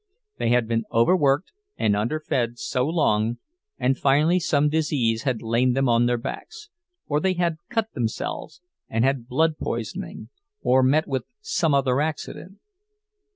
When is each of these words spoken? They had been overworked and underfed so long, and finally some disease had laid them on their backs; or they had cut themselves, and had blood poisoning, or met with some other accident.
They 0.39 0.49
had 0.49 0.67
been 0.67 0.83
overworked 0.91 1.51
and 1.77 1.95
underfed 1.95 2.57
so 2.57 2.87
long, 2.87 3.37
and 3.77 3.95
finally 3.95 4.39
some 4.39 4.67
disease 4.67 5.21
had 5.29 5.43
laid 5.43 5.75
them 5.75 5.87
on 5.87 6.07
their 6.07 6.17
backs; 6.17 6.71
or 7.07 7.19
they 7.19 7.33
had 7.33 7.57
cut 7.69 7.91
themselves, 7.93 8.61
and 8.89 9.05
had 9.05 9.27
blood 9.27 9.59
poisoning, 9.59 10.29
or 10.63 10.81
met 10.81 11.07
with 11.07 11.25
some 11.39 11.75
other 11.75 12.01
accident. 12.01 12.57